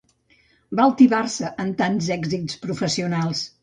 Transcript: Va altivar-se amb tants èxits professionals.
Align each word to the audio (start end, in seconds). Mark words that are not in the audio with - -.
Va 0.79 0.85
altivar-se 0.85 1.53
amb 1.67 1.79
tants 1.85 2.11
èxits 2.19 2.61
professionals. 2.69 3.51